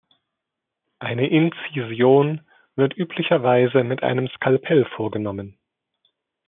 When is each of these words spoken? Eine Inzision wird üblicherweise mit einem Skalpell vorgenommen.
Eine 0.97 1.27
Inzision 1.29 2.41
wird 2.75 2.97
üblicherweise 2.97 3.83
mit 3.83 4.01
einem 4.01 4.27
Skalpell 4.29 4.85
vorgenommen. 4.95 5.59